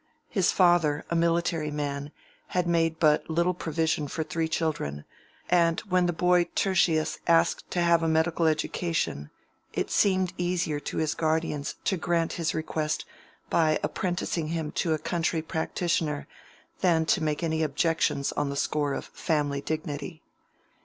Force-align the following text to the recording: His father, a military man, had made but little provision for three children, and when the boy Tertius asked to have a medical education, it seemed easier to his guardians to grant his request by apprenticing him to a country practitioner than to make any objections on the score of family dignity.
His 0.29 0.51
father, 0.51 1.05
a 1.11 1.15
military 1.15 1.69
man, 1.69 2.11
had 2.47 2.65
made 2.65 2.97
but 2.99 3.29
little 3.29 3.53
provision 3.53 4.07
for 4.07 4.23
three 4.23 4.47
children, 4.47 5.05
and 5.47 5.79
when 5.81 6.07
the 6.07 6.11
boy 6.11 6.45
Tertius 6.55 7.19
asked 7.27 7.69
to 7.69 7.81
have 7.83 8.01
a 8.01 8.07
medical 8.07 8.47
education, 8.47 9.29
it 9.73 9.91
seemed 9.91 10.33
easier 10.39 10.79
to 10.79 10.97
his 10.97 11.13
guardians 11.13 11.75
to 11.83 11.97
grant 11.97 12.33
his 12.33 12.55
request 12.55 13.05
by 13.51 13.77
apprenticing 13.83 14.47
him 14.47 14.71
to 14.71 14.95
a 14.95 14.97
country 14.97 15.43
practitioner 15.43 16.27
than 16.79 17.05
to 17.05 17.21
make 17.21 17.43
any 17.43 17.61
objections 17.61 18.31
on 18.31 18.49
the 18.49 18.55
score 18.55 18.95
of 18.95 19.05
family 19.05 19.61
dignity. 19.61 20.23